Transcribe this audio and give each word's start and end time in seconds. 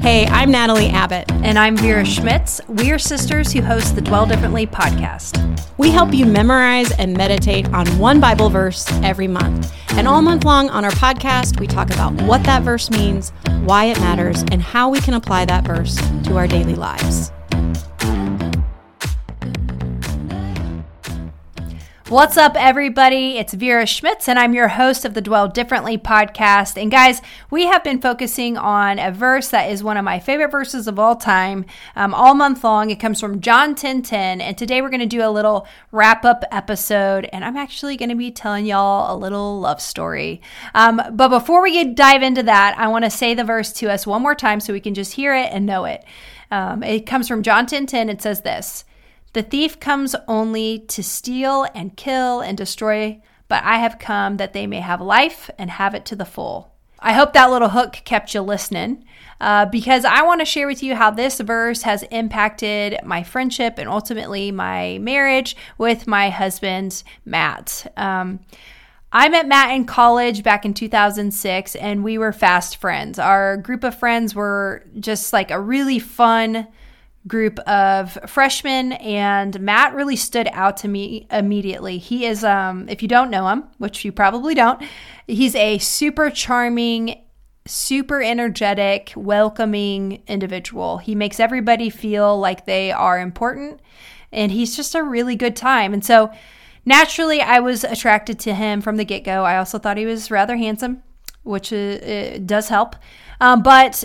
Hey, 0.00 0.26
I'm 0.28 0.50
Natalie 0.50 0.88
Abbott. 0.88 1.30
And 1.30 1.58
I'm 1.58 1.76
Vera 1.76 2.06
Schmitz. 2.06 2.58
We 2.68 2.90
are 2.90 2.98
sisters 2.98 3.52
who 3.52 3.60
host 3.60 3.94
the 3.94 4.00
Dwell 4.00 4.24
Differently 4.24 4.66
podcast. 4.66 5.38
We 5.76 5.90
help 5.90 6.14
you 6.14 6.24
memorize 6.24 6.90
and 6.92 7.14
meditate 7.14 7.68
on 7.74 7.86
one 7.98 8.18
Bible 8.18 8.48
verse 8.48 8.90
every 9.02 9.28
month. 9.28 9.70
And 9.90 10.08
all 10.08 10.22
month 10.22 10.44
long 10.44 10.70
on 10.70 10.86
our 10.86 10.90
podcast, 10.92 11.60
we 11.60 11.66
talk 11.66 11.90
about 11.90 12.14
what 12.22 12.42
that 12.44 12.62
verse 12.62 12.90
means, 12.90 13.30
why 13.64 13.84
it 13.84 14.00
matters, 14.00 14.42
and 14.50 14.62
how 14.62 14.88
we 14.88 15.02
can 15.02 15.12
apply 15.12 15.44
that 15.44 15.66
verse 15.66 15.96
to 16.24 16.38
our 16.38 16.48
daily 16.48 16.76
lives. 16.76 17.30
What's 22.10 22.36
up, 22.36 22.56
everybody? 22.56 23.38
It's 23.38 23.54
Vera 23.54 23.86
Schmitz, 23.86 24.28
and 24.28 24.36
I'm 24.36 24.52
your 24.52 24.66
host 24.66 25.04
of 25.04 25.14
the 25.14 25.20
Dwell 25.20 25.46
Differently 25.46 25.96
podcast. 25.96 26.76
And 26.76 26.90
guys, 26.90 27.22
we 27.52 27.66
have 27.66 27.84
been 27.84 28.00
focusing 28.00 28.58
on 28.58 28.98
a 28.98 29.12
verse 29.12 29.50
that 29.50 29.70
is 29.70 29.84
one 29.84 29.96
of 29.96 30.04
my 30.04 30.18
favorite 30.18 30.50
verses 30.50 30.88
of 30.88 30.98
all 30.98 31.14
time, 31.14 31.66
um, 31.94 32.12
all 32.12 32.34
month 32.34 32.64
long. 32.64 32.90
It 32.90 32.98
comes 32.98 33.20
from 33.20 33.40
John 33.40 33.76
10 33.76 34.02
10. 34.02 34.40
And 34.40 34.58
today 34.58 34.82
we're 34.82 34.90
going 34.90 34.98
to 34.98 35.06
do 35.06 35.24
a 35.24 35.30
little 35.30 35.68
wrap 35.92 36.24
up 36.24 36.42
episode, 36.50 37.28
and 37.32 37.44
I'm 37.44 37.56
actually 37.56 37.96
going 37.96 38.08
to 38.08 38.16
be 38.16 38.32
telling 38.32 38.66
y'all 38.66 39.14
a 39.14 39.16
little 39.16 39.60
love 39.60 39.80
story. 39.80 40.42
Um, 40.74 41.00
but 41.12 41.28
before 41.28 41.62
we 41.62 41.74
get, 41.74 41.94
dive 41.94 42.24
into 42.24 42.42
that, 42.42 42.76
I 42.76 42.88
want 42.88 43.04
to 43.04 43.10
say 43.10 43.34
the 43.34 43.44
verse 43.44 43.70
to 43.74 43.88
us 43.88 44.04
one 44.04 44.20
more 44.20 44.34
time 44.34 44.58
so 44.58 44.72
we 44.72 44.80
can 44.80 44.94
just 44.94 45.12
hear 45.12 45.32
it 45.32 45.52
and 45.52 45.64
know 45.64 45.84
it. 45.84 46.04
Um, 46.50 46.82
it 46.82 47.06
comes 47.06 47.28
from 47.28 47.44
John 47.44 47.66
10 47.66 47.86
10. 47.86 48.08
It 48.10 48.20
says 48.20 48.40
this. 48.40 48.84
The 49.32 49.42
thief 49.42 49.78
comes 49.78 50.16
only 50.26 50.80
to 50.88 51.02
steal 51.02 51.66
and 51.74 51.96
kill 51.96 52.40
and 52.40 52.58
destroy, 52.58 53.22
but 53.48 53.62
I 53.64 53.78
have 53.78 53.98
come 53.98 54.38
that 54.38 54.52
they 54.52 54.66
may 54.66 54.80
have 54.80 55.00
life 55.00 55.50
and 55.58 55.70
have 55.70 55.94
it 55.94 56.04
to 56.06 56.16
the 56.16 56.24
full. 56.24 56.72
I 57.02 57.14
hope 57.14 57.32
that 57.32 57.50
little 57.50 57.70
hook 57.70 58.02
kept 58.04 58.34
you 58.34 58.42
listening 58.42 59.04
uh, 59.40 59.66
because 59.66 60.04
I 60.04 60.22
want 60.22 60.40
to 60.40 60.44
share 60.44 60.66
with 60.66 60.82
you 60.82 60.94
how 60.94 61.10
this 61.10 61.40
verse 61.40 61.82
has 61.82 62.02
impacted 62.04 62.98
my 63.04 63.22
friendship 63.22 63.78
and 63.78 63.88
ultimately 63.88 64.50
my 64.50 64.98
marriage 64.98 65.56
with 65.78 66.06
my 66.06 66.28
husband, 66.28 67.02
Matt. 67.24 67.90
Um, 67.96 68.40
I 69.12 69.28
met 69.28 69.48
Matt 69.48 69.74
in 69.74 69.86
college 69.86 70.42
back 70.42 70.64
in 70.64 70.74
2006 70.74 71.74
and 71.76 72.04
we 72.04 72.18
were 72.18 72.32
fast 72.32 72.76
friends. 72.76 73.18
Our 73.18 73.56
group 73.56 73.82
of 73.82 73.98
friends 73.98 74.34
were 74.34 74.84
just 74.98 75.32
like 75.32 75.50
a 75.50 75.60
really 75.60 75.98
fun, 75.98 76.68
group 77.26 77.58
of 77.60 78.18
freshmen 78.26 78.92
and 78.92 79.60
Matt 79.60 79.94
really 79.94 80.16
stood 80.16 80.48
out 80.52 80.78
to 80.78 80.88
me 80.88 81.26
immediately. 81.30 81.98
He 81.98 82.24
is 82.24 82.42
um 82.42 82.88
if 82.88 83.02
you 83.02 83.08
don't 83.08 83.30
know 83.30 83.46
him, 83.48 83.64
which 83.78 84.04
you 84.04 84.12
probably 84.12 84.54
don't, 84.54 84.82
he's 85.26 85.54
a 85.54 85.76
super 85.78 86.30
charming, 86.30 87.22
super 87.66 88.22
energetic, 88.22 89.12
welcoming 89.16 90.22
individual. 90.26 90.96
He 90.96 91.14
makes 91.14 91.38
everybody 91.38 91.90
feel 91.90 92.38
like 92.38 92.64
they 92.64 92.90
are 92.90 93.20
important 93.20 93.80
and 94.32 94.50
he's 94.50 94.74
just 94.74 94.94
a 94.94 95.02
really 95.02 95.36
good 95.36 95.56
time. 95.56 95.92
And 95.92 96.04
so 96.04 96.32
naturally 96.86 97.42
I 97.42 97.60
was 97.60 97.84
attracted 97.84 98.38
to 98.40 98.54
him 98.54 98.80
from 98.80 98.96
the 98.96 99.04
get-go. 99.04 99.44
I 99.44 99.58
also 99.58 99.78
thought 99.78 99.98
he 99.98 100.06
was 100.06 100.30
rather 100.30 100.56
handsome, 100.56 101.02
which 101.42 101.70
uh, 101.70 102.38
does 102.38 102.70
help. 102.70 102.96
Um, 103.42 103.62
but 103.62 104.04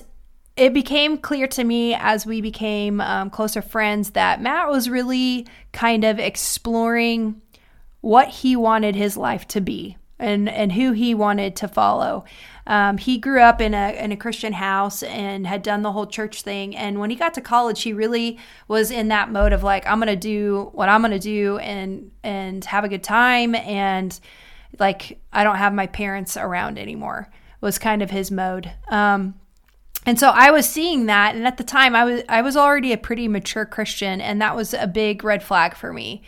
it 0.57 0.73
became 0.73 1.17
clear 1.17 1.47
to 1.47 1.63
me 1.63 1.93
as 1.95 2.25
we 2.25 2.41
became 2.41 3.01
um, 3.01 3.29
closer 3.29 3.61
friends 3.61 4.11
that 4.11 4.41
Matt 4.41 4.69
was 4.69 4.89
really 4.89 5.47
kind 5.73 6.03
of 6.03 6.17
exploring 6.17 7.41
what 8.01 8.29
he 8.29 8.55
wanted 8.55 8.95
his 8.95 9.17
life 9.17 9.47
to 9.49 9.59
be 9.59 9.97
and, 10.17 10.47
and 10.47 10.71
who 10.71 10.93
he 10.93 11.13
wanted 11.13 11.57
to 11.57 11.67
follow. 11.67 12.23
Um, 12.67 12.97
he 12.97 13.17
grew 13.17 13.41
up 13.41 13.59
in 13.59 13.73
a, 13.73 14.01
in 14.01 14.13
a 14.13 14.17
Christian 14.17 14.53
house 14.53 15.03
and 15.03 15.45
had 15.45 15.61
done 15.61 15.81
the 15.81 15.91
whole 15.91 16.07
church 16.07 16.41
thing. 16.41 16.75
And 16.75 16.99
when 16.99 17.09
he 17.09 17.15
got 17.17 17.33
to 17.33 17.41
college, 17.41 17.83
he 17.83 17.91
really 17.91 18.39
was 18.67 18.91
in 18.91 19.09
that 19.09 19.29
mode 19.29 19.51
of 19.51 19.61
like, 19.61 19.85
I'm 19.85 19.99
to 20.01 20.15
do 20.15 20.69
what 20.73 20.87
I'm 20.87 21.03
to 21.03 21.19
do 21.19 21.57
and, 21.57 22.11
and 22.23 22.63
have 22.65 22.85
a 22.85 22.89
good 22.89 23.03
time. 23.03 23.55
And 23.55 24.17
like, 24.79 25.19
I 25.33 25.43
don't 25.43 25.57
have 25.57 25.73
my 25.73 25.87
parents 25.87 26.37
around 26.37 26.79
anymore 26.79 27.29
was 27.59 27.77
kind 27.77 28.01
of 28.01 28.09
his 28.09 28.31
mode. 28.31 28.71
Um, 28.87 29.35
and 30.05 30.19
so 30.19 30.29
I 30.29 30.51
was 30.51 30.69
seeing 30.69 31.05
that 31.07 31.35
and 31.35 31.47
at 31.47 31.57
the 31.57 31.63
time 31.63 31.95
I 31.95 32.03
was 32.03 32.21
I 32.29 32.41
was 32.41 32.55
already 32.55 32.93
a 32.93 32.97
pretty 32.97 33.27
mature 33.27 33.65
Christian 33.65 34.21
and 34.21 34.41
that 34.41 34.55
was 34.55 34.73
a 34.73 34.87
big 34.87 35.23
red 35.23 35.43
flag 35.43 35.75
for 35.75 35.91
me 35.93 36.21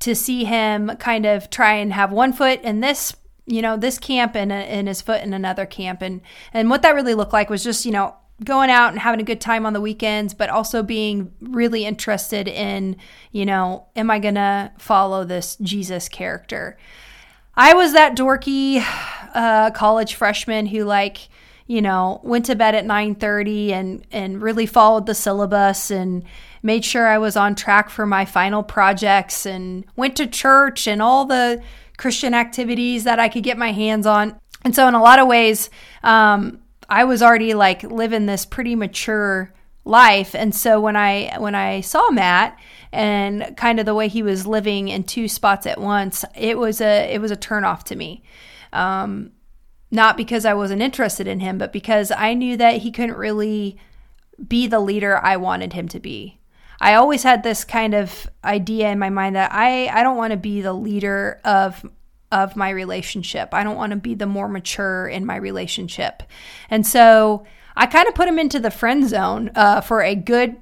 to 0.00 0.14
see 0.14 0.44
him 0.44 0.96
kind 0.98 1.26
of 1.26 1.50
try 1.50 1.74
and 1.74 1.92
have 1.92 2.12
one 2.12 2.32
foot 2.32 2.62
in 2.62 2.80
this 2.80 3.14
you 3.48 3.62
know 3.62 3.76
this 3.76 3.98
camp 3.98 4.36
and, 4.36 4.52
and 4.52 4.86
his 4.86 5.00
foot 5.00 5.22
in 5.22 5.32
another 5.32 5.66
camp. 5.66 6.02
And 6.02 6.20
and 6.52 6.70
what 6.70 6.82
that 6.82 6.94
really 6.94 7.14
looked 7.14 7.32
like 7.32 7.50
was 7.50 7.64
just 7.64 7.84
you 7.84 7.92
know 7.92 8.14
going 8.44 8.70
out 8.70 8.90
and 8.90 9.00
having 9.00 9.20
a 9.20 9.24
good 9.24 9.40
time 9.40 9.66
on 9.66 9.72
the 9.72 9.80
weekends 9.80 10.32
but 10.32 10.48
also 10.48 10.80
being 10.80 11.32
really 11.40 11.84
interested 11.84 12.46
in 12.46 12.96
you 13.32 13.44
know 13.44 13.86
am 13.96 14.12
I 14.12 14.20
going 14.20 14.36
to 14.36 14.70
follow 14.78 15.24
this 15.24 15.56
Jesus 15.56 16.08
character? 16.08 16.78
I 17.56 17.74
was 17.74 17.94
that 17.94 18.16
dorky 18.16 18.84
uh, 19.34 19.70
college 19.72 20.14
freshman 20.14 20.66
who 20.66 20.84
like 20.84 21.28
you 21.68 21.82
know, 21.82 22.20
went 22.24 22.46
to 22.46 22.56
bed 22.56 22.74
at 22.74 22.86
9:30 22.86 23.72
and 23.72 24.06
and 24.10 24.42
really 24.42 24.66
followed 24.66 25.06
the 25.06 25.14
syllabus 25.14 25.90
and 25.90 26.24
made 26.62 26.84
sure 26.84 27.06
I 27.06 27.18
was 27.18 27.36
on 27.36 27.54
track 27.54 27.90
for 27.90 28.06
my 28.06 28.24
final 28.24 28.62
projects 28.64 29.46
and 29.46 29.84
went 29.94 30.16
to 30.16 30.26
church 30.26 30.88
and 30.88 31.00
all 31.00 31.26
the 31.26 31.62
Christian 31.98 32.34
activities 32.34 33.04
that 33.04 33.20
I 33.20 33.28
could 33.28 33.44
get 33.44 33.58
my 33.58 33.72
hands 33.72 34.06
on. 34.06 34.40
And 34.64 34.74
so 34.74 34.88
in 34.88 34.94
a 34.94 35.02
lot 35.02 35.18
of 35.18 35.28
ways, 35.28 35.68
um, 36.02 36.58
I 36.88 37.04
was 37.04 37.22
already 37.22 37.52
like 37.54 37.82
living 37.82 38.26
this 38.26 38.46
pretty 38.46 38.74
mature 38.74 39.52
life. 39.84 40.34
And 40.34 40.54
so 40.54 40.80
when 40.80 40.96
I 40.96 41.36
when 41.38 41.54
I 41.54 41.82
saw 41.82 42.10
Matt 42.10 42.58
and 42.92 43.54
kind 43.58 43.78
of 43.78 43.84
the 43.84 43.94
way 43.94 44.08
he 44.08 44.22
was 44.22 44.46
living 44.46 44.88
in 44.88 45.04
two 45.04 45.28
spots 45.28 45.66
at 45.66 45.78
once, 45.78 46.24
it 46.34 46.56
was 46.56 46.80
a 46.80 47.12
it 47.12 47.20
was 47.20 47.30
a 47.30 47.36
turnoff 47.36 47.82
to 47.84 47.96
me. 47.96 48.22
Um, 48.72 49.32
not 49.90 50.16
because 50.16 50.44
I 50.44 50.54
wasn't 50.54 50.82
interested 50.82 51.26
in 51.26 51.40
him, 51.40 51.58
but 51.58 51.72
because 51.72 52.10
I 52.10 52.34
knew 52.34 52.56
that 52.56 52.78
he 52.78 52.90
couldn't 52.90 53.16
really 53.16 53.78
be 54.46 54.66
the 54.66 54.80
leader 54.80 55.18
I 55.22 55.36
wanted 55.36 55.72
him 55.72 55.88
to 55.88 56.00
be. 56.00 56.38
I 56.80 56.94
always 56.94 57.22
had 57.22 57.42
this 57.42 57.64
kind 57.64 57.94
of 57.94 58.28
idea 58.44 58.90
in 58.90 58.98
my 58.98 59.10
mind 59.10 59.36
that 59.36 59.52
I, 59.52 59.88
I 59.88 60.02
don't 60.02 60.16
want 60.16 60.30
to 60.32 60.36
be 60.36 60.60
the 60.60 60.72
leader 60.72 61.40
of 61.44 61.84
of 62.30 62.56
my 62.56 62.68
relationship. 62.68 63.54
I 63.54 63.64
don't 63.64 63.76
want 63.76 63.92
to 63.92 63.96
be 63.96 64.14
the 64.14 64.26
more 64.26 64.48
mature 64.48 65.08
in 65.08 65.24
my 65.24 65.36
relationship. 65.36 66.22
And 66.68 66.86
so 66.86 67.46
I 67.74 67.86
kind 67.86 68.06
of 68.06 68.14
put 68.14 68.28
him 68.28 68.38
into 68.38 68.60
the 68.60 68.70
friend 68.70 69.08
zone 69.08 69.50
uh, 69.54 69.80
for 69.80 70.02
a 70.02 70.14
good, 70.14 70.56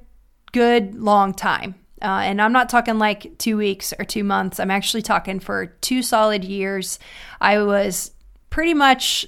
good 0.53 0.95
long 0.95 1.35
time. 1.35 1.75
Uh, 2.01 2.21
and 2.23 2.41
I'm 2.41 2.53
not 2.53 2.69
talking 2.69 2.99
like 2.99 3.39
two 3.39 3.57
weeks 3.57 3.93
or 3.99 4.05
two 4.05 4.23
months. 4.23 4.61
I'm 4.61 4.71
actually 4.71 5.03
talking 5.03 5.41
for 5.41 5.67
two 5.67 6.03
solid 6.03 6.45
years. 6.45 6.99
I 7.41 7.63
was 7.63 8.13
pretty 8.51 8.75
much 8.75 9.27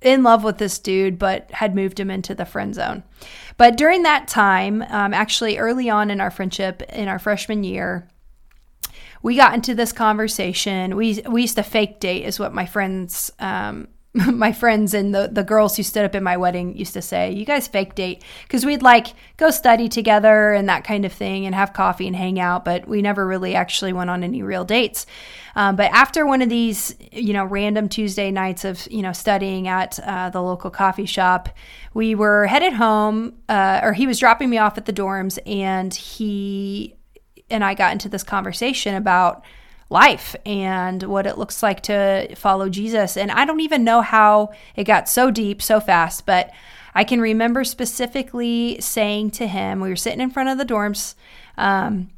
in 0.00 0.22
love 0.22 0.44
with 0.44 0.58
this 0.58 0.78
dude, 0.78 1.18
but 1.18 1.50
had 1.50 1.74
moved 1.74 1.98
him 1.98 2.10
into 2.10 2.34
the 2.34 2.44
friend 2.44 2.74
zone. 2.74 3.02
But 3.56 3.76
during 3.76 4.02
that 4.02 4.28
time, 4.28 4.82
um, 4.82 5.14
actually 5.14 5.58
early 5.58 5.88
on 5.90 6.10
in 6.10 6.20
our 6.20 6.30
friendship, 6.30 6.82
in 6.90 7.08
our 7.08 7.18
freshman 7.18 7.64
year, 7.64 8.08
we 9.22 9.36
got 9.36 9.54
into 9.54 9.74
this 9.74 9.92
conversation. 9.92 10.96
We 10.96 11.22
we 11.28 11.42
used 11.42 11.56
to 11.56 11.62
fake 11.62 11.98
date, 12.00 12.24
is 12.24 12.38
what 12.38 12.54
my 12.54 12.66
friends 12.66 13.30
um, 13.38 13.88
my 14.32 14.52
friends 14.52 14.94
and 14.94 15.14
the, 15.14 15.28
the 15.30 15.44
girls 15.44 15.76
who 15.76 15.82
stood 15.82 16.04
up 16.04 16.14
in 16.14 16.22
my 16.22 16.36
wedding 16.36 16.76
used 16.76 16.94
to 16.94 17.02
say, 17.02 17.32
You 17.32 17.44
guys 17.44 17.68
fake 17.68 17.94
date. 17.94 18.22
Because 18.44 18.64
we'd 18.64 18.82
like 18.82 19.08
go 19.36 19.50
study 19.50 19.88
together 19.88 20.52
and 20.52 20.68
that 20.68 20.84
kind 20.84 21.04
of 21.04 21.12
thing 21.12 21.44
and 21.44 21.54
have 21.54 21.72
coffee 21.72 22.06
and 22.06 22.16
hang 22.16 22.40
out, 22.40 22.64
but 22.64 22.88
we 22.88 23.02
never 23.02 23.26
really 23.26 23.54
actually 23.54 23.92
went 23.92 24.08
on 24.08 24.24
any 24.24 24.42
real 24.42 24.64
dates. 24.64 25.06
Um, 25.54 25.76
but 25.76 25.90
after 25.92 26.26
one 26.26 26.40
of 26.40 26.48
these, 26.48 26.94
you 27.12 27.32
know, 27.32 27.44
random 27.44 27.88
Tuesday 27.88 28.30
nights 28.30 28.64
of, 28.64 28.86
you 28.90 29.02
know, 29.02 29.12
studying 29.12 29.68
at 29.68 29.98
uh, 30.00 30.30
the 30.30 30.42
local 30.42 30.70
coffee 30.70 31.06
shop, 31.06 31.50
we 31.92 32.14
were 32.14 32.46
headed 32.46 32.72
home, 32.72 33.34
uh, 33.48 33.80
or 33.82 33.92
he 33.92 34.06
was 34.06 34.18
dropping 34.18 34.48
me 34.48 34.58
off 34.58 34.78
at 34.78 34.86
the 34.86 34.92
dorms, 34.92 35.38
and 35.46 35.92
he 35.94 36.96
and 37.48 37.62
I 37.62 37.74
got 37.74 37.92
into 37.92 38.08
this 38.08 38.24
conversation 38.24 38.94
about 38.94 39.44
life 39.88 40.34
and 40.44 41.02
what 41.04 41.26
it 41.26 41.38
looks 41.38 41.62
like 41.62 41.82
to 41.82 42.34
follow 42.34 42.68
Jesus. 42.68 43.16
And 43.16 43.30
I 43.30 43.44
don't 43.44 43.60
even 43.60 43.84
know 43.84 44.00
how 44.00 44.52
it 44.74 44.84
got 44.84 45.08
so 45.08 45.30
deep 45.30 45.62
so 45.62 45.80
fast, 45.80 46.26
but 46.26 46.50
I 46.94 47.04
can 47.04 47.20
remember 47.20 47.62
specifically 47.62 48.80
saying 48.80 49.32
to 49.32 49.46
him, 49.46 49.80
we 49.80 49.88
were 49.88 49.96
sitting 49.96 50.20
in 50.20 50.30
front 50.30 50.48
of 50.48 50.58
the 50.58 50.64
dorms 50.64 51.14
um, 51.58 52.10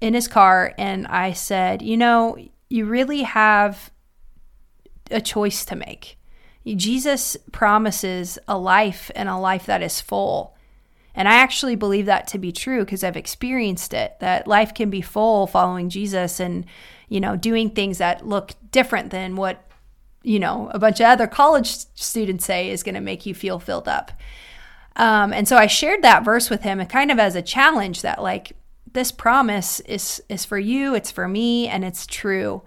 in 0.00 0.14
his 0.14 0.28
car, 0.28 0.74
and 0.76 1.06
I 1.06 1.32
said, 1.32 1.80
You 1.80 1.96
know, 1.96 2.36
you 2.68 2.84
really 2.84 3.22
have 3.22 3.90
a 5.10 5.20
choice 5.20 5.64
to 5.66 5.76
make. 5.76 6.18
Jesus 6.66 7.36
promises 7.52 8.38
a 8.48 8.58
life 8.58 9.10
and 9.14 9.28
a 9.28 9.36
life 9.36 9.66
that 9.66 9.82
is 9.82 10.00
full. 10.00 10.56
And 11.14 11.28
I 11.28 11.36
actually 11.36 11.76
believe 11.76 12.06
that 12.06 12.26
to 12.28 12.38
be 12.38 12.52
true 12.52 12.84
because 12.84 13.04
I've 13.04 13.16
experienced 13.16 13.94
it 13.94 14.16
that 14.20 14.46
life 14.46 14.74
can 14.74 14.90
be 14.90 15.00
full 15.00 15.46
following 15.46 15.88
Jesus 15.88 16.40
and 16.40 16.66
you 17.08 17.20
know, 17.20 17.36
doing 17.36 17.70
things 17.70 17.98
that 17.98 18.26
look 18.26 18.52
different 18.70 19.10
than 19.10 19.36
what, 19.36 19.64
you 20.22 20.38
know, 20.38 20.70
a 20.72 20.78
bunch 20.78 21.00
of 21.00 21.06
other 21.06 21.26
college 21.26 21.68
students 21.94 22.44
say 22.44 22.70
is 22.70 22.82
going 22.82 22.94
to 22.94 23.00
make 23.00 23.26
you 23.26 23.34
feel 23.34 23.58
filled 23.58 23.88
up. 23.88 24.12
Um, 24.96 25.32
and 25.32 25.46
so 25.46 25.56
I 25.56 25.66
shared 25.66 26.02
that 26.02 26.24
verse 26.24 26.48
with 26.50 26.62
him 26.62 26.80
and 26.80 26.88
kind 26.88 27.10
of 27.10 27.18
as 27.18 27.36
a 27.36 27.42
challenge 27.42 28.02
that 28.02 28.22
like 28.22 28.52
this 28.92 29.12
promise 29.12 29.80
is 29.80 30.22
is 30.28 30.44
for 30.44 30.58
you, 30.58 30.94
it's 30.94 31.10
for 31.10 31.28
me, 31.28 31.68
and 31.68 31.84
it's 31.84 32.06
true. 32.06 32.62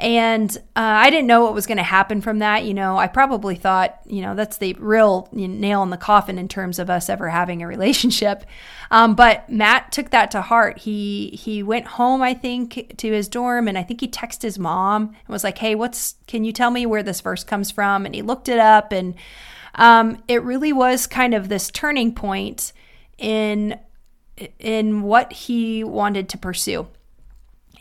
And 0.00 0.50
uh, 0.74 0.80
I 0.80 1.10
didn't 1.10 1.26
know 1.26 1.44
what 1.44 1.52
was 1.52 1.66
going 1.66 1.76
to 1.76 1.82
happen 1.82 2.22
from 2.22 2.38
that. 2.38 2.64
You 2.64 2.72
know, 2.72 2.96
I 2.96 3.06
probably 3.06 3.54
thought, 3.54 4.00
you 4.06 4.22
know, 4.22 4.34
that's 4.34 4.56
the 4.56 4.72
real 4.78 5.28
nail 5.30 5.82
in 5.82 5.90
the 5.90 5.98
coffin 5.98 6.38
in 6.38 6.48
terms 6.48 6.78
of 6.78 6.88
us 6.88 7.10
ever 7.10 7.28
having 7.28 7.62
a 7.62 7.66
relationship. 7.66 8.44
Um, 8.92 9.14
but 9.14 9.48
Matt 9.48 9.92
took 9.92 10.10
that 10.10 10.32
to 10.32 10.42
heart. 10.42 10.78
He 10.78 11.38
he 11.40 11.62
went 11.62 11.86
home, 11.86 12.22
I 12.22 12.34
think, 12.34 12.96
to 12.96 13.12
his 13.12 13.28
dorm, 13.28 13.68
and 13.68 13.78
I 13.78 13.84
think 13.84 14.00
he 14.00 14.08
texted 14.08 14.42
his 14.42 14.58
mom 14.58 15.10
and 15.10 15.28
was 15.28 15.44
like, 15.44 15.58
"Hey, 15.58 15.76
what's? 15.76 16.16
Can 16.26 16.42
you 16.42 16.52
tell 16.52 16.72
me 16.72 16.86
where 16.86 17.04
this 17.04 17.20
verse 17.20 17.44
comes 17.44 17.70
from?" 17.70 18.04
And 18.04 18.16
he 18.16 18.22
looked 18.22 18.48
it 18.48 18.58
up, 18.58 18.90
and 18.90 19.14
um, 19.76 20.20
it 20.26 20.42
really 20.42 20.72
was 20.72 21.06
kind 21.06 21.34
of 21.34 21.48
this 21.48 21.70
turning 21.70 22.12
point 22.12 22.72
in 23.16 23.78
in 24.58 25.02
what 25.02 25.32
he 25.32 25.84
wanted 25.84 26.28
to 26.30 26.38
pursue. 26.38 26.88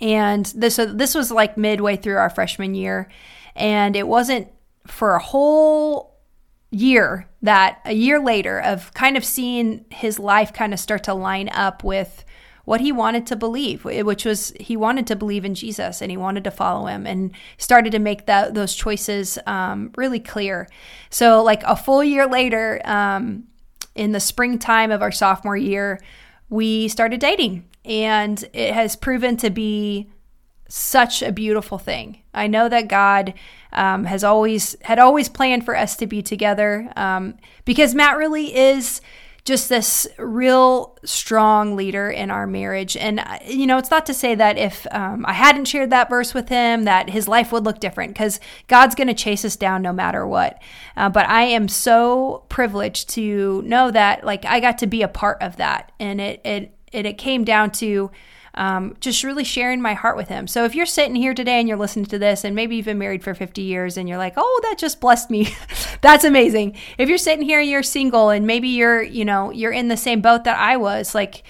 And 0.01 0.45
this 0.55 0.75
so 0.75 0.85
this 0.85 1.15
was 1.15 1.31
like 1.31 1.57
midway 1.57 1.95
through 1.95 2.17
our 2.17 2.29
freshman 2.29 2.73
year, 2.73 3.09
and 3.55 3.95
it 3.95 4.07
wasn't 4.07 4.47
for 4.87 5.15
a 5.15 5.19
whole 5.21 6.17
year 6.71 7.27
that 7.41 7.79
a 7.85 7.93
year 7.93 8.19
later 8.19 8.61
of 8.61 8.93
kind 8.93 9.17
of 9.17 9.25
seeing 9.25 9.85
his 9.89 10.19
life 10.19 10.53
kind 10.53 10.73
of 10.73 10.79
start 10.79 11.03
to 11.03 11.13
line 11.13 11.49
up 11.49 11.83
with 11.83 12.23
what 12.65 12.81
he 12.81 12.91
wanted 12.91 13.25
to 13.25 13.35
believe, 13.35 13.83
which 13.83 14.25
was 14.25 14.53
he 14.59 14.77
wanted 14.77 15.07
to 15.07 15.15
believe 15.15 15.43
in 15.43 15.55
Jesus 15.55 16.03
and 16.03 16.11
he 16.11 16.17
wanted 16.17 16.43
to 16.43 16.51
follow 16.51 16.85
him 16.85 17.07
and 17.07 17.31
started 17.57 17.91
to 17.91 17.97
make 17.97 18.27
that 18.27 18.53
those 18.53 18.75
choices 18.75 19.39
um, 19.47 19.91
really 19.97 20.19
clear. 20.19 20.67
So, 21.09 21.41
like 21.41 21.63
a 21.63 21.75
full 21.75 22.03
year 22.03 22.27
later, 22.27 22.79
um, 22.85 23.45
in 23.95 24.11
the 24.11 24.19
springtime 24.19 24.91
of 24.91 25.01
our 25.01 25.11
sophomore 25.11 25.57
year, 25.57 25.99
we 26.49 26.87
started 26.87 27.19
dating, 27.19 27.65
and 27.85 28.43
it 28.53 28.73
has 28.73 28.95
proven 28.95 29.37
to 29.37 29.49
be 29.49 30.09
such 30.67 31.21
a 31.21 31.31
beautiful 31.31 31.77
thing. 31.77 32.21
I 32.33 32.47
know 32.47 32.69
that 32.69 32.87
God 32.87 33.33
um, 33.73 34.05
has 34.05 34.23
always 34.23 34.75
had 34.81 34.99
always 34.99 35.27
planned 35.27 35.65
for 35.65 35.75
us 35.75 35.95
to 35.97 36.07
be 36.07 36.21
together 36.21 36.91
um, 36.95 37.37
because 37.65 37.95
Matt 37.95 38.17
really 38.17 38.55
is 38.55 39.01
just 39.49 39.67
this 39.67 40.07
real 40.19 40.95
strong 41.03 41.75
leader 41.75 42.09
in 42.09 42.29
our 42.29 42.45
marriage. 42.45 42.95
And, 42.95 43.19
uh, 43.19 43.39
you 43.45 43.65
know, 43.65 43.79
it's 43.79 43.89
not 43.89 44.05
to 44.05 44.13
say 44.13 44.35
that 44.35 44.59
if 44.59 44.85
um, 44.91 45.25
I 45.27 45.33
hadn't 45.33 45.65
shared 45.65 45.89
that 45.89 46.07
verse 46.07 46.35
with 46.35 46.49
him, 46.49 46.83
that 46.83 47.09
his 47.09 47.27
life 47.27 47.51
would 47.51 47.65
look 47.65 47.79
different 47.79 48.13
because 48.13 48.39
God's 48.67 48.93
going 48.93 49.07
to 49.07 49.13
chase 49.15 49.43
us 49.43 49.55
down 49.55 49.81
no 49.81 49.91
matter 49.91 50.25
what. 50.27 50.61
Uh, 50.95 51.09
but 51.09 51.27
I 51.27 51.43
am 51.43 51.67
so 51.67 52.45
privileged 52.47 53.09
to 53.09 53.63
know 53.63 53.89
that, 53.89 54.23
like, 54.23 54.45
I 54.45 54.59
got 54.59 54.77
to 54.77 54.87
be 54.87 55.01
a 55.01 55.07
part 55.07 55.41
of 55.41 55.57
that. 55.57 55.91
And 55.99 56.21
it, 56.21 56.41
it, 56.45 56.77
it, 56.91 57.05
it 57.07 57.17
came 57.17 57.43
down 57.43 57.71
to, 57.71 58.11
um, 58.59 58.97
just 58.99 59.23
really 59.23 59.45
sharing 59.45 59.81
my 59.81 59.93
heart 59.93 60.17
with 60.17 60.27
him. 60.27 60.45
So 60.45 60.65
if 60.65 60.75
you're 60.75 60.85
sitting 60.85 61.15
here 61.15 61.33
today 61.33 61.61
and 61.61 61.67
you're 61.67 61.77
listening 61.77 62.07
to 62.07 62.19
this, 62.19 62.43
and 62.43 62.53
maybe 62.53 62.75
you've 62.75 62.85
been 62.85 62.97
married 62.97 63.23
for 63.23 63.33
50 63.33 63.61
years 63.61 63.95
and 63.95 64.09
you're 64.09 64.17
like, 64.17 64.33
oh, 64.35 64.59
that 64.63 64.77
just 64.77 64.99
blessed 64.99 65.31
me, 65.31 65.55
that's 66.01 66.25
amazing. 66.25 66.75
If 66.97 67.07
you're 67.07 67.17
sitting 67.17 67.45
here 67.45 67.61
and 67.61 67.69
you're 67.69 67.83
single 67.83 68.29
and 68.29 68.45
maybe 68.45 68.67
you're, 68.67 69.01
you 69.01 69.23
know, 69.23 69.49
you're 69.49 69.71
in 69.71 69.87
the 69.87 69.95
same 69.95 70.19
boat 70.19 70.43
that 70.43 70.59
I 70.59 70.75
was, 70.75 71.15
like, 71.15 71.43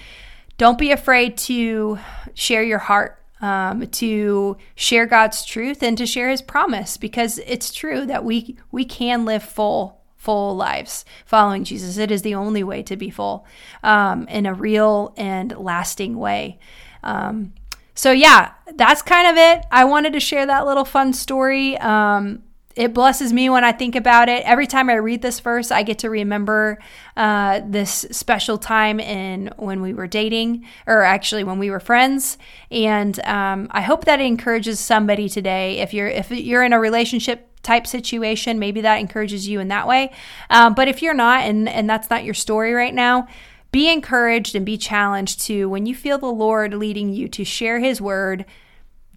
don't 0.60 0.78
be 0.78 0.92
afraid 0.92 1.36
to 1.40 1.98
share 2.36 2.64
your 2.64 2.80
heart. 2.80 3.16
Um, 3.42 3.88
to 3.88 4.58
share 4.76 5.06
God's 5.06 5.46
truth 5.46 5.82
and 5.82 5.98
to 5.98 6.06
share 6.06 6.30
His 6.30 6.42
promise, 6.42 6.98
because 6.98 7.38
it's 7.46 7.74
true 7.74 8.06
that 8.06 8.26
we 8.26 8.58
we 8.70 8.84
can 8.84 9.24
live 9.24 9.44
full 9.44 9.99
full 10.20 10.56
lives 10.56 11.06
following 11.26 11.64
Jesus. 11.64 11.98
It 11.98 12.12
is 12.12 12.22
the 12.22 12.36
only 12.36 12.64
way 12.64 12.84
to 12.84 12.96
be 12.96 13.10
full 13.10 13.48
um, 13.82 14.28
in 14.28 14.46
a 14.46 14.54
real 14.54 15.14
and 15.18 15.58
lasting 15.58 16.20
way. 16.20 16.60
Um, 17.02 17.54
so, 17.96 18.12
yeah, 18.12 18.52
that's 18.76 19.02
kind 19.02 19.28
of 19.28 19.38
it. 19.38 19.66
I 19.72 19.86
wanted 19.86 20.14
to 20.14 20.20
share 20.20 20.46
that 20.46 20.66
little 20.66 20.86
fun 20.86 21.14
story. 21.14 21.78
Um, 21.78 22.44
it 22.76 22.94
blesses 22.94 23.34
me 23.34 23.50
when 23.50 23.64
I 23.64 23.72
think 23.72 23.96
about 23.96 24.30
it. 24.30 24.44
Every 24.46 24.68
time 24.68 24.90
I 24.90 24.96
read 24.96 25.22
this 25.22 25.40
verse, 25.40 25.72
I 25.72 25.84
get 25.84 26.00
to 26.00 26.10
remember 26.10 26.80
uh, 27.18 27.62
this 27.66 28.06
special 28.12 28.58
time 28.58 29.02
in 29.02 29.52
when 29.58 29.82
we 29.82 29.94
were 29.94 30.08
dating, 30.08 30.66
or 30.88 31.02
actually 31.02 31.44
when 31.44 31.60
we 31.60 31.72
were 31.72 31.82
friends. 31.82 32.38
And 32.72 33.20
um, 33.26 33.68
I 33.72 33.82
hope 33.82 34.06
that 34.06 34.22
it 34.22 34.26
encourages 34.26 34.80
somebody 34.80 35.28
today. 35.28 35.80
If 35.80 35.94
you're 35.94 36.08
if 36.08 36.32
you're 36.32 36.64
in 36.64 36.72
a 36.72 36.80
relationship 36.80 37.49
type 37.64 37.86
situation, 37.86 38.60
maybe 38.60 38.82
that 38.82 39.00
encourages 39.00 39.48
you 39.48 39.60
in 39.60 39.68
that 39.68 39.88
way. 39.88 40.12
Um, 40.50 40.74
but 40.74 40.88
if 40.88 41.02
you're 41.02 41.14
not, 41.14 41.44
and 41.44 41.68
and 41.68 41.90
that's 41.90 42.10
not 42.10 42.24
your 42.24 42.34
story 42.34 42.74
right 42.74 42.94
now, 42.94 43.28
be 43.72 43.92
encouraged 43.92 44.56
and 44.56 44.66
be 44.66 44.78
challenged 44.78 45.42
to 45.42 45.70
when 45.70 45.86
you 45.86 45.96
feel 45.96 46.18
the 46.18 46.28
Lord 46.28 46.74
leading 46.74 47.14
you 47.14 47.28
to 47.30 47.44
share 47.44 47.80
His 47.80 48.02
word, 48.02 48.46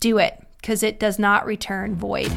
do 0.01 0.19
it 0.19 0.43
because 0.61 0.83
it 0.83 1.01
does 1.01 1.19
not 1.19 1.47
return 1.47 1.97
void. 1.97 2.33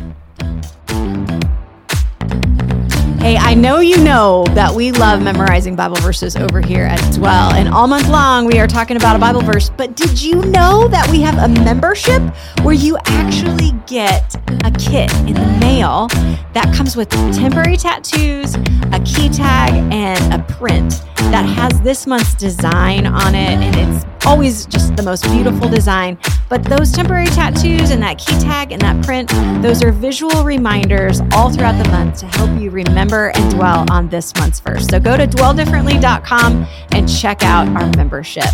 Hey, 3.25 3.37
I 3.37 3.55
know 3.55 3.79
you 3.79 3.97
know 4.03 4.43
that 4.49 4.75
we 4.75 4.91
love 4.91 5.19
memorizing 5.19 5.75
Bible 5.75 5.95
verses 5.95 6.35
over 6.35 6.61
here 6.61 6.85
as 6.85 7.17
well. 7.17 7.51
And 7.53 7.67
all 7.67 7.87
month 7.87 8.07
long, 8.07 8.45
we 8.45 8.59
are 8.59 8.67
talking 8.67 8.97
about 8.97 9.15
a 9.15 9.19
Bible 9.19 9.41
verse. 9.41 9.71
But 9.71 9.95
did 9.95 10.21
you 10.21 10.35
know 10.35 10.87
that 10.89 11.09
we 11.09 11.21
have 11.21 11.39
a 11.39 11.47
membership 11.63 12.21
where 12.61 12.75
you 12.75 12.99
actually 13.05 13.71
get 13.87 14.35
a 14.63 14.69
kit 14.69 15.11
in 15.21 15.33
the 15.33 15.57
mail 15.59 16.05
that 16.53 16.71
comes 16.75 16.95
with 16.95 17.09
temporary 17.33 17.77
tattoos, 17.77 18.53
a 18.93 18.99
key 19.03 19.29
tag, 19.29 19.73
and 19.91 20.31
a 20.31 20.45
print 20.53 21.01
that 21.15 21.45
has 21.45 21.79
this 21.81 22.05
month's 22.07 22.33
design 22.33 23.05
on 23.05 23.35
it? 23.35 23.59
And 23.59 23.75
it's 23.75 24.05
always 24.25 24.65
just 24.65 24.95
the 24.95 25.03
most 25.03 25.23
beautiful 25.25 25.69
design. 25.69 26.17
But 26.49 26.63
those 26.63 26.91
temporary 26.91 27.27
tattoos 27.27 27.91
and 27.91 28.01
that 28.01 28.17
key 28.17 28.39
tag 28.39 28.71
and 28.71 28.81
that 28.81 29.03
print, 29.05 29.29
those 29.61 29.83
are 29.83 29.91
visual 29.91 30.43
reminders 30.43 31.21
all 31.33 31.51
throughout 31.51 31.81
the 31.83 31.89
month 31.89 32.19
to 32.19 32.25
help 32.27 32.59
you 32.59 32.69
remember 32.69 33.31
and 33.35 33.51
dwell 33.51 33.85
on 33.89 34.09
this 34.09 34.33
month's 34.35 34.59
verse. 34.59 34.87
So 34.87 34.99
go 34.99 35.17
to 35.17 35.27
dwelldifferently.com 35.27 36.67
and 36.91 37.09
check 37.09 37.43
out 37.43 37.67
our 37.69 37.89
membership. 37.95 38.45